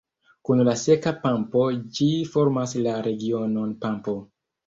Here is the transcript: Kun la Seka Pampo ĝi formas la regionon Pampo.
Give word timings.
Kun 0.47 0.61
la 0.67 0.73
Seka 0.83 1.11
Pampo 1.25 1.65
ĝi 1.99 2.07
formas 2.35 2.73
la 2.87 2.97
regionon 3.09 3.77
Pampo. 3.85 4.17